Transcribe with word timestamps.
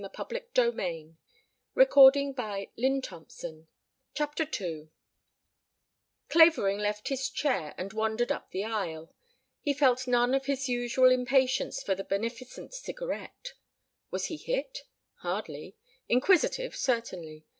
She 0.03 0.07
did 0.07 0.13
not 0.17 0.23
even 0.23 0.35
affect 0.35 0.55
to 0.55 0.61
read 1.75 1.77
her 1.77 1.85
program. 1.85 3.67
II 4.19 4.87
Clavering 6.29 6.79
left 6.79 7.09
his 7.09 7.29
chair 7.29 7.75
and 7.77 7.93
wandered 7.93 8.31
up 8.31 8.49
the 8.49 8.63
aisle. 8.63 9.13
He 9.59 9.75
felt 9.75 10.07
none 10.07 10.33
of 10.33 10.47
his 10.47 10.67
usual 10.67 11.11
impatience 11.11 11.83
for 11.83 11.93
the 11.93 12.03
beneficent 12.03 12.73
cigarette. 12.73 13.53
Was 14.09 14.25
he 14.25 14.37
hit? 14.37 14.85
Hardly. 15.17 15.75
Inquisitive, 16.09 16.75
certainly. 16.75 17.45